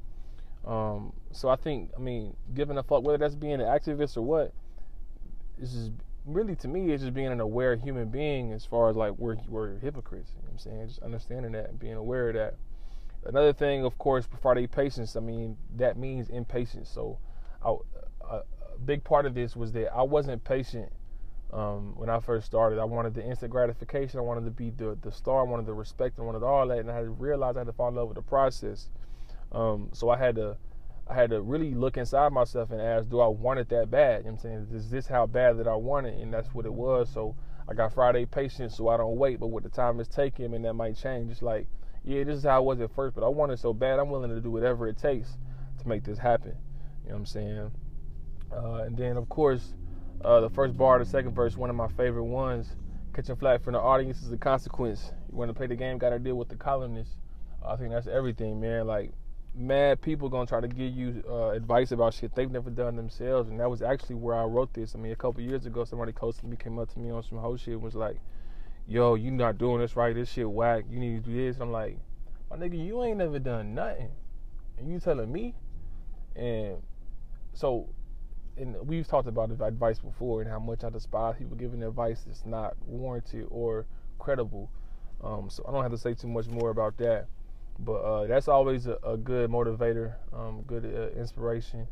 Um, 0.67 1.13
so 1.31 1.47
I 1.47 1.55
think, 1.55 1.91
I 1.95 1.99
mean, 2.01 2.35
giving 2.53 2.77
a 2.77 2.83
fuck, 2.83 3.03
whether 3.03 3.17
that's 3.17 3.35
being 3.35 3.53
an 3.53 3.61
activist 3.61 4.17
or 4.17 4.21
what, 4.23 4.53
this 5.57 5.73
is 5.73 5.91
really 6.25 6.55
to 6.57 6.67
me, 6.67 6.91
it's 6.91 7.01
just 7.01 7.13
being 7.13 7.27
an 7.31 7.39
aware 7.39 7.77
human 7.77 8.09
being 8.09 8.51
as 8.51 8.65
far 8.65 8.89
as 8.89 8.97
like 8.97 9.13
we're, 9.17 9.37
we're 9.47 9.77
hypocrites. 9.79 10.31
You 10.35 10.41
know 10.41 10.47
what 10.47 10.51
I'm 10.51 10.59
saying? 10.59 10.87
Just 10.87 11.01
understanding 11.01 11.53
that 11.53 11.69
and 11.69 11.79
being 11.79 11.93
aware 11.93 12.29
of 12.29 12.35
that. 12.35 12.55
Another 13.25 13.53
thing, 13.53 13.85
of 13.85 13.97
course, 13.97 14.27
Friday 14.41 14.67
patience, 14.67 15.15
I 15.15 15.21
mean, 15.21 15.57
that 15.77 15.97
means 15.97 16.29
impatience. 16.29 16.89
So 16.89 17.19
big 18.85 19.03
part 19.03 19.25
of 19.25 19.33
this 19.33 19.55
was 19.55 19.71
that 19.73 19.93
I 19.93 20.03
wasn't 20.03 20.43
patient 20.43 20.91
um, 21.51 21.93
when 21.95 22.09
I 22.09 22.19
first 22.19 22.45
started. 22.45 22.79
I 22.79 22.85
wanted 22.85 23.13
the 23.13 23.25
instant 23.25 23.51
gratification. 23.51 24.19
I 24.19 24.23
wanted 24.23 24.45
to 24.45 24.51
be 24.51 24.69
the 24.71 24.97
the 25.01 25.11
star. 25.11 25.41
I 25.41 25.43
wanted 25.43 25.65
the 25.65 25.73
respect. 25.73 26.19
I 26.19 26.23
wanted 26.23 26.43
all 26.43 26.67
that, 26.67 26.79
and 26.79 26.91
I 26.91 26.95
had 26.95 27.03
to 27.05 27.09
realize 27.09 27.55
I 27.55 27.59
had 27.59 27.67
to 27.67 27.73
fall 27.73 27.89
in 27.89 27.95
love 27.95 28.07
with 28.07 28.15
the 28.15 28.21
process. 28.21 28.89
Um, 29.51 29.89
so 29.93 30.09
I 30.09 30.17
had 30.17 30.35
to 30.35 30.57
I 31.09 31.15
had 31.15 31.31
to 31.31 31.41
really 31.41 31.73
look 31.73 31.97
inside 31.97 32.31
myself 32.31 32.69
and 32.69 32.79
ask, 32.79 33.09
do 33.09 33.19
I 33.19 33.27
want 33.27 33.59
it 33.59 33.69
that 33.69 33.89
bad? 33.89 34.19
You 34.19 34.31
know 34.31 34.35
what 34.35 34.45
I'm 34.45 34.67
saying, 34.69 34.79
is 34.79 34.91
this 34.91 35.07
how 35.07 35.25
bad 35.25 35.57
that 35.57 35.67
I 35.67 35.75
want 35.75 36.05
it? 36.05 36.19
And 36.19 36.31
that's 36.31 36.53
what 36.53 36.65
it 36.65 36.73
was. 36.73 37.09
So 37.11 37.35
I 37.67 37.73
got 37.73 37.93
Friday 37.93 38.25
patience, 38.27 38.77
so 38.77 38.89
I 38.89 38.97
don't 38.97 39.17
wait. 39.17 39.39
But 39.39 39.47
with 39.47 39.63
the 39.63 39.71
time 39.71 39.99
it's 39.99 40.07
taking, 40.07 40.53
and 40.53 40.63
that 40.65 40.73
might 40.73 40.95
change. 40.95 41.31
It's 41.31 41.41
like, 41.41 41.65
yeah, 42.03 42.23
this 42.23 42.37
is 42.37 42.43
how 42.43 42.61
it 42.61 42.65
was 42.65 42.79
at 42.79 42.93
first, 42.93 43.15
but 43.15 43.23
I 43.23 43.27
want 43.27 43.51
it 43.51 43.59
so 43.59 43.73
bad. 43.73 43.99
I'm 43.99 44.09
willing 44.09 44.29
to 44.29 44.39
do 44.39 44.51
whatever 44.51 44.87
it 44.87 44.97
takes 44.97 45.35
to 45.79 45.87
make 45.87 46.03
this 46.03 46.19
happen. 46.19 46.55
You 47.03 47.09
know 47.09 47.15
what 47.15 47.19
I'm 47.21 47.25
saying? 47.25 47.71
Uh, 48.51 48.83
and 48.83 48.97
then 48.97 49.17
of 49.17 49.29
course 49.29 49.73
uh, 50.23 50.41
the 50.41 50.49
first 50.49 50.75
bar, 50.75 50.99
the 50.99 51.05
second 51.05 51.33
verse, 51.33 51.55
one 51.55 51.69
of 51.69 51.75
my 51.75 51.87
favorite 51.87 52.25
ones. 52.25 52.75
Catching 53.13 53.35
flag 53.37 53.63
from 53.63 53.73
the 53.73 53.79
audience 53.79 54.21
is 54.21 54.31
a 54.31 54.37
consequence. 54.37 55.11
You 55.31 55.37
want 55.37 55.49
to 55.49 55.53
play 55.53 55.67
the 55.67 55.75
game, 55.75 55.97
got 55.97 56.09
to 56.09 56.19
deal 56.19 56.35
with 56.35 56.49
the 56.49 56.55
colonists. 56.55 57.15
I 57.65 57.75
think 57.75 57.91
that's 57.91 58.07
everything, 58.07 58.59
man. 58.59 58.85
Like, 58.85 59.13
mad 59.55 60.01
people 60.01 60.29
gonna 60.29 60.45
try 60.45 60.61
to 60.61 60.67
give 60.67 60.93
you 60.93 61.23
uh, 61.27 61.49
advice 61.49 61.91
about 61.91 62.13
shit 62.13 62.33
they've 62.35 62.51
never 62.51 62.69
done 62.69 62.95
themselves, 62.95 63.49
and 63.49 63.59
that 63.59 63.69
was 63.69 63.81
actually 63.81 64.15
where 64.15 64.35
I 64.35 64.43
wrote 64.43 64.73
this. 64.73 64.93
I 64.95 64.99
mean, 64.99 65.11
a 65.11 65.15
couple 65.15 65.41
years 65.41 65.65
ago, 65.65 65.83
somebody 65.83 66.11
close 66.11 66.37
to 66.37 66.45
me 66.45 66.55
came 66.55 66.77
up 66.79 66.91
to 66.93 66.99
me 66.99 67.11
on 67.11 67.23
some 67.23 67.39
whole 67.39 67.57
shit 67.57 67.73
and 67.73 67.81
was 67.81 67.95
like, 67.95 68.19
"Yo, 68.87 69.15
you 69.15 69.31
not 69.31 69.57
doing 69.57 69.79
this 69.79 69.95
right? 69.95 70.13
This 70.13 70.31
shit 70.31 70.49
whack. 70.49 70.85
You 70.89 70.99
need 70.99 71.23
to 71.23 71.29
do 71.29 71.35
this." 71.35 71.59
I'm 71.59 71.71
like, 71.71 71.97
"My 72.49 72.57
nigga, 72.57 72.83
you 72.83 73.03
ain't 73.03 73.17
never 73.17 73.39
done 73.39 73.73
nothing, 73.73 74.11
and 74.77 74.91
you 74.91 74.99
telling 74.99 75.31
me?" 75.31 75.55
And 76.35 76.81
so 77.53 77.89
and 78.59 78.75
we've 78.87 79.07
talked 79.07 79.27
about 79.27 79.51
advice 79.61 79.99
before 79.99 80.41
and 80.41 80.49
how 80.49 80.59
much 80.59 80.83
I 80.83 80.89
despise 80.89 81.35
people 81.37 81.55
giving 81.55 81.81
advice 81.81 82.23
that's 82.25 82.45
not 82.45 82.75
warranted 82.85 83.47
or 83.49 83.85
credible. 84.19 84.69
Um, 85.23 85.49
so 85.49 85.65
I 85.67 85.71
don't 85.71 85.81
have 85.81 85.91
to 85.91 85.97
say 85.97 86.13
too 86.13 86.27
much 86.27 86.47
more 86.47 86.69
about 86.69 86.97
that. 86.97 87.27
But 87.79 88.01
uh, 88.01 88.27
that's 88.27 88.49
always 88.49 88.87
a, 88.87 88.97
a 89.03 89.15
good 89.15 89.49
motivator, 89.49 90.15
um, 90.33 90.63
good 90.67 90.85
uh, 90.85 91.17
inspiration. 91.17 91.87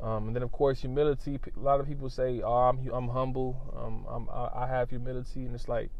Um, 0.00 0.28
and 0.28 0.36
then 0.36 0.42
of 0.42 0.52
course 0.52 0.80
humility. 0.80 1.38
A 1.56 1.60
lot 1.60 1.80
of 1.80 1.86
people 1.86 2.08
say, 2.08 2.40
"Oh, 2.42 2.52
I'm 2.52 2.88
I'm 2.92 3.08
humble. 3.08 3.60
Um, 3.76 4.06
I'm, 4.08 4.28
I, 4.30 4.64
I 4.64 4.66
have 4.68 4.90
humility," 4.90 5.44
and 5.44 5.54
it's 5.54 5.68
like 5.68 5.90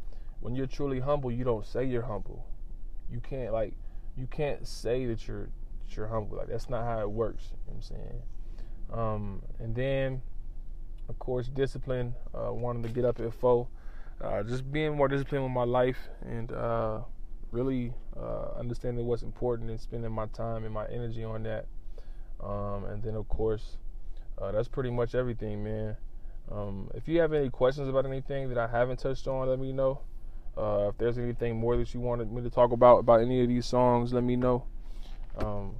when 0.40 0.54
you're 0.54 0.66
truly 0.66 1.00
humble, 1.00 1.32
you 1.32 1.44
don't 1.44 1.66
say 1.66 1.84
you're 1.84 2.02
humble. 2.02 2.46
You 3.10 3.20
can't 3.20 3.52
like 3.52 3.74
you 4.16 4.26
can't 4.26 4.66
say 4.66 5.04
that 5.06 5.26
you're 5.26 5.48
that 5.84 5.96
you're 5.96 6.06
humble. 6.06 6.38
Like 6.38 6.48
that's 6.48 6.70
not 6.70 6.84
how 6.84 7.00
it 7.00 7.10
works. 7.10 7.48
You 7.50 7.56
know 7.56 7.62
what 7.66 7.74
I'm 7.74 7.82
saying? 7.82 8.22
Um, 8.92 9.42
and 9.58 9.74
then, 9.74 10.22
of 11.08 11.18
course, 11.18 11.48
discipline. 11.48 12.14
Uh, 12.34 12.52
wanting 12.52 12.82
to 12.82 12.88
get 12.88 13.04
up 13.04 13.20
at 13.20 13.32
four. 13.34 13.68
Uh, 14.20 14.42
just 14.42 14.70
being 14.72 14.96
more 14.96 15.08
disciplined 15.08 15.44
with 15.44 15.52
my 15.52 15.64
life 15.64 15.98
and 16.22 16.50
uh, 16.52 17.00
really 17.52 17.92
uh, 18.16 18.58
understanding 18.58 19.06
what's 19.06 19.22
important 19.22 19.70
and 19.70 19.80
spending 19.80 20.10
my 20.10 20.26
time 20.26 20.64
and 20.64 20.74
my 20.74 20.86
energy 20.88 21.22
on 21.22 21.42
that. 21.44 21.66
Um, 22.42 22.84
and 22.86 23.02
then, 23.02 23.14
of 23.14 23.28
course, 23.28 23.76
uh, 24.40 24.52
that's 24.52 24.68
pretty 24.68 24.90
much 24.90 25.14
everything, 25.14 25.62
man. 25.62 25.96
Um, 26.50 26.90
if 26.94 27.06
you 27.06 27.20
have 27.20 27.32
any 27.32 27.50
questions 27.50 27.88
about 27.88 28.06
anything 28.06 28.48
that 28.48 28.58
I 28.58 28.66
haven't 28.66 28.98
touched 28.98 29.26
on, 29.28 29.48
let 29.48 29.58
me 29.58 29.72
know. 29.72 30.00
Uh, 30.56 30.88
if 30.88 30.98
there's 30.98 31.18
anything 31.18 31.56
more 31.56 31.76
that 31.76 31.94
you 31.94 32.00
wanted 32.00 32.32
me 32.32 32.42
to 32.42 32.50
talk 32.50 32.72
about 32.72 32.98
about 32.98 33.20
any 33.20 33.42
of 33.42 33.48
these 33.48 33.66
songs, 33.66 34.12
let 34.12 34.24
me 34.24 34.34
know. 34.34 34.64
Um, 35.36 35.76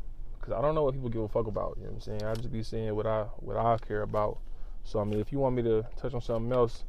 because 0.48 0.58
I 0.58 0.66
don't 0.66 0.74
know 0.74 0.84
what 0.84 0.94
people 0.94 1.08
give 1.10 1.22
a 1.22 1.28
fuck 1.28 1.46
about. 1.46 1.76
You 1.76 1.84
know 1.84 1.90
what 1.90 2.06
I'm 2.08 2.18
saying? 2.18 2.24
I 2.24 2.34
just 2.34 2.50
be 2.52 2.62
saying 2.62 2.94
what 2.94 3.06
I 3.06 3.24
what 3.38 3.56
I 3.56 3.76
care 3.78 4.02
about. 4.02 4.38
So 4.84 5.00
I 5.00 5.04
mean, 5.04 5.20
if 5.20 5.32
you 5.32 5.38
want 5.38 5.56
me 5.56 5.62
to 5.62 5.84
touch 5.96 6.14
on 6.14 6.22
something 6.22 6.52
else, 6.52 6.84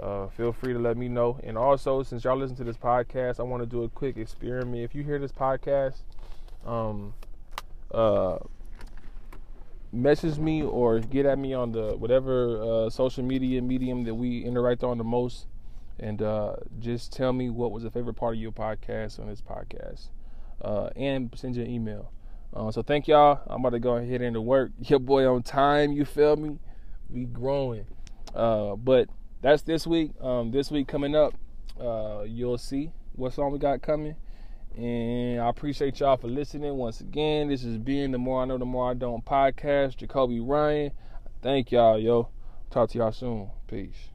uh, 0.00 0.28
feel 0.28 0.52
free 0.52 0.72
to 0.72 0.78
let 0.78 0.96
me 0.96 1.08
know. 1.08 1.38
And 1.42 1.58
also, 1.58 2.02
since 2.02 2.24
y'all 2.24 2.36
listen 2.36 2.56
to 2.56 2.64
this 2.64 2.76
podcast, 2.76 3.38
I 3.40 3.42
want 3.42 3.62
to 3.62 3.66
do 3.66 3.82
a 3.82 3.88
quick 3.88 4.16
experiment. 4.16 4.82
If 4.82 4.94
you 4.94 5.02
hear 5.02 5.18
this 5.18 5.32
podcast, 5.32 5.96
um, 6.64 7.14
uh, 7.92 8.38
message 9.92 10.38
me 10.38 10.62
or 10.62 10.98
get 11.00 11.26
at 11.26 11.38
me 11.38 11.52
on 11.52 11.72
the 11.72 11.96
whatever 11.96 12.62
uh, 12.62 12.90
social 12.90 13.24
media 13.24 13.60
medium 13.60 14.04
that 14.04 14.14
we 14.14 14.42
interact 14.44 14.82
on 14.82 14.96
the 14.96 15.04
most, 15.04 15.46
and 16.00 16.22
uh, 16.22 16.56
just 16.80 17.12
tell 17.12 17.32
me 17.32 17.50
what 17.50 17.72
was 17.72 17.82
the 17.82 17.90
favorite 17.90 18.14
part 18.14 18.34
of 18.34 18.40
your 18.40 18.52
podcast 18.52 19.20
on 19.20 19.28
this 19.28 19.42
podcast, 19.42 20.08
uh, 20.62 20.88
and 20.96 21.30
send 21.36 21.56
you 21.56 21.62
an 21.62 21.70
email. 21.70 22.10
Uh, 22.56 22.70
so 22.70 22.82
thank 22.82 23.06
y'all. 23.06 23.40
I'm 23.48 23.60
about 23.60 23.70
to 23.70 23.78
go 23.78 23.96
ahead 23.96 24.22
into 24.22 24.40
work. 24.40 24.70
Your 24.80 24.98
boy 24.98 25.26
on 25.26 25.42
time. 25.42 25.92
You 25.92 26.06
feel 26.06 26.36
me? 26.36 26.58
We 27.10 27.24
growing. 27.24 27.86
Uh, 28.34 28.76
but 28.76 29.08
that's 29.42 29.62
this 29.62 29.86
week. 29.86 30.12
Um, 30.22 30.50
this 30.50 30.70
week 30.70 30.88
coming 30.88 31.14
up, 31.14 31.34
uh, 31.78 32.22
you'll 32.26 32.58
see 32.58 32.92
what 33.12 33.34
song 33.34 33.52
we 33.52 33.58
got 33.58 33.82
coming. 33.82 34.16
And 34.74 35.40
I 35.40 35.48
appreciate 35.48 36.00
y'all 36.00 36.16
for 36.16 36.28
listening 36.28 36.74
once 36.76 37.00
again. 37.00 37.48
This 37.48 37.62
is 37.62 37.76
being 37.76 38.10
the 38.10 38.18
More 38.18 38.42
I 38.42 38.46
Know, 38.46 38.58
the 38.58 38.64
More 38.64 38.90
I 38.90 38.94
Don't 38.94 39.24
podcast. 39.24 39.98
Jacoby 39.98 40.40
Ryan. 40.40 40.92
Thank 41.42 41.72
y'all, 41.72 41.98
yo. 41.98 42.28
Talk 42.70 42.90
to 42.90 42.98
y'all 42.98 43.12
soon. 43.12 43.50
Peace. 43.68 44.10